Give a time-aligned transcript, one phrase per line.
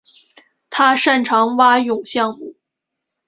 [0.71, 2.55] 他擅长蛙泳项目。